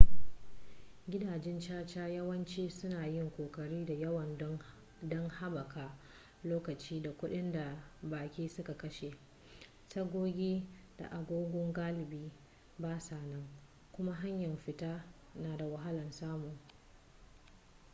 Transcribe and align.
gidajen 1.09 1.57
caca 1.61 2.07
yawanci 2.07 2.69
suna 2.69 3.05
yin 3.07 3.31
ƙoƙari 3.37 3.85
da 3.85 3.93
yawa 3.93 4.25
don 5.09 5.29
haɓaka 5.29 5.97
lokaci 6.43 7.01
da 7.01 7.11
kuɗin 7.11 7.51
da 7.51 7.83
baƙi 8.03 8.47
suka 8.49 8.77
kashe 8.77 9.13
tagogi 9.89 10.67
da 10.97 11.07
agogo 11.11 11.71
galibi 11.73 12.31
basa 12.79 13.15
nan 13.15 13.47
kuma 13.91 14.13
hanyar 14.13 14.57
fita 14.57 15.05
na 15.35 15.57
da 15.57 15.65
wahalar 15.65 16.11
samu 16.11 16.51